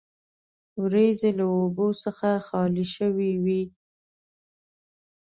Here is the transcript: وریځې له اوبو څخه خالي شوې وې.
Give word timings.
وریځې 0.81 1.31
له 1.39 1.45
اوبو 1.57 1.87
څخه 2.03 2.29
خالي 2.47 2.85
شوې 2.95 3.31
وې. 3.43 3.63